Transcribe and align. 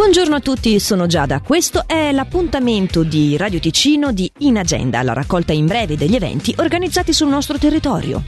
Buongiorno 0.00 0.36
a 0.36 0.40
tutti, 0.40 0.80
sono 0.80 1.06
Giada. 1.06 1.42
Questo 1.42 1.84
è 1.86 2.10
l'appuntamento 2.10 3.02
di 3.02 3.36
Radio 3.36 3.60
Ticino 3.60 4.12
di 4.12 4.32
In 4.38 4.56
Agenda, 4.56 5.02
la 5.02 5.12
raccolta 5.12 5.52
in 5.52 5.66
breve 5.66 5.98
degli 5.98 6.14
eventi 6.14 6.54
organizzati 6.56 7.12
sul 7.12 7.28
nostro 7.28 7.58
territorio. 7.58 8.22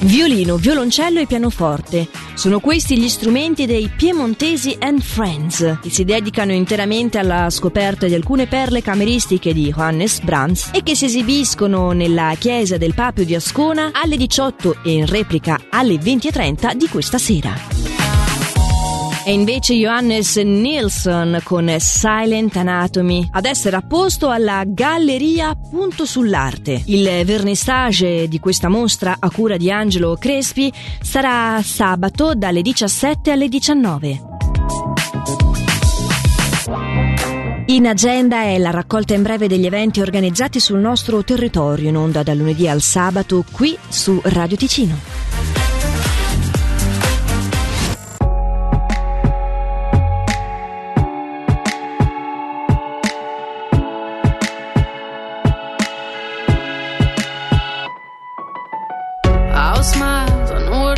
Violino, 0.00 0.56
violoncello 0.56 1.18
e 1.18 1.26
pianoforte. 1.26 2.08
Sono 2.34 2.60
questi 2.60 2.98
gli 2.98 3.08
strumenti 3.08 3.66
dei 3.66 3.90
Piemontesi 3.94 4.76
and 4.78 5.00
Friends, 5.00 5.78
che 5.82 5.90
si 5.90 6.04
dedicano 6.04 6.52
interamente 6.52 7.18
alla 7.18 7.50
scoperta 7.50 8.06
di 8.06 8.14
alcune 8.14 8.46
perle 8.46 8.80
cameristiche 8.80 9.52
di 9.52 9.72
Johannes 9.72 10.20
Brahms 10.20 10.70
e 10.72 10.84
che 10.84 10.94
si 10.94 11.06
esibiscono 11.06 11.90
nella 11.90 12.34
chiesa 12.38 12.76
del 12.76 12.94
Papio 12.94 13.24
di 13.24 13.34
Ascona 13.34 13.90
alle 13.92 14.16
18 14.16 14.78
e 14.84 14.92
in 14.92 15.06
replica 15.06 15.58
alle 15.68 15.96
20.30 15.96 16.74
di 16.74 16.88
questa 16.88 17.18
sera. 17.18 17.87
E 19.28 19.32
invece 19.32 19.74
Johannes 19.74 20.36
Nilsson 20.36 21.40
con 21.44 21.70
Silent 21.78 22.56
Anatomy 22.56 23.28
ad 23.30 23.44
essere 23.44 23.76
a 23.76 23.82
posto 23.82 24.30
alla 24.30 24.62
Galleria 24.66 25.54
Punto 25.54 26.06
sull'Arte. 26.06 26.80
Il 26.86 27.06
vernissage 27.26 28.26
di 28.26 28.40
questa 28.40 28.70
mostra 28.70 29.16
a 29.18 29.30
cura 29.30 29.58
di 29.58 29.70
Angelo 29.70 30.16
Crespi 30.18 30.72
sarà 31.02 31.60
sabato 31.62 32.32
dalle 32.34 32.62
17 32.62 33.30
alle 33.30 33.48
19. 33.48 34.20
In 37.66 37.86
agenda 37.86 38.44
è 38.44 38.56
la 38.56 38.70
raccolta 38.70 39.12
in 39.12 39.20
breve 39.20 39.46
degli 39.46 39.66
eventi 39.66 40.00
organizzati 40.00 40.58
sul 40.58 40.78
nostro 40.78 41.22
territorio 41.22 41.90
in 41.90 41.98
onda 41.98 42.22
dal 42.22 42.38
lunedì 42.38 42.66
al 42.66 42.80
sabato 42.80 43.44
qui 43.52 43.76
su 43.90 44.18
Radio 44.24 44.56
Ticino. 44.56 45.17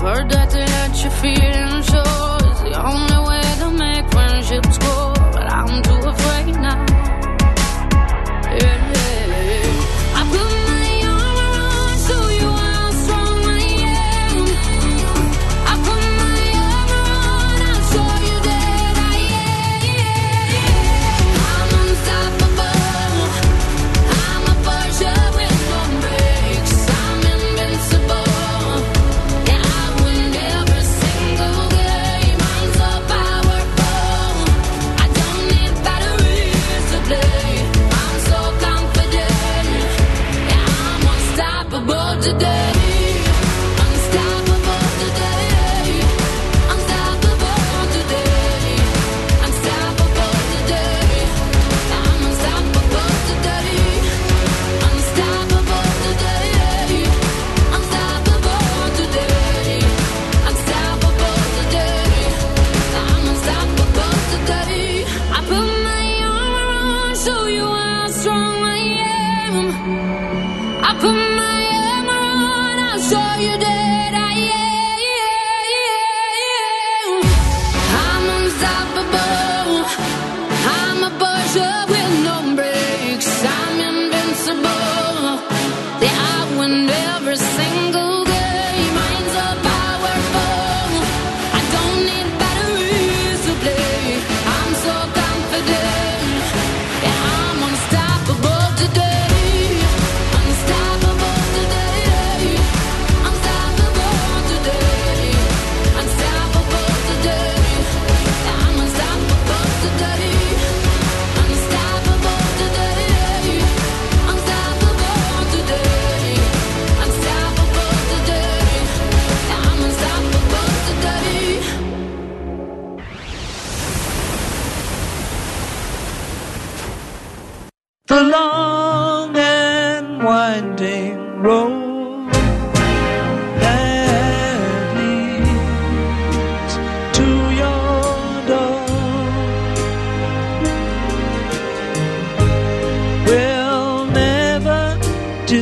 Heard 0.00 0.30
that 0.30 0.48
they 0.50 0.64
let 0.64 1.04
you 1.04 1.10
feeling 1.10 1.82
so 1.82 2.09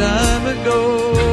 time 0.02 0.48
ago. 0.48 1.31